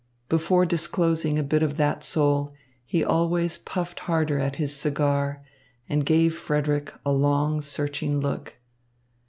[0.29, 2.55] Before disclosing a bit of that soul,
[2.87, 5.43] he always puffed harder at his cigar
[5.87, 8.55] and gave Frederick a long, searching look.